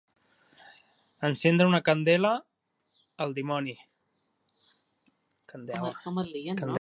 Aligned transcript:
Encendre 1.29 1.67
una 1.71 1.81
candela 1.89 2.31
al 3.25 3.35
dimoni. 3.39 3.77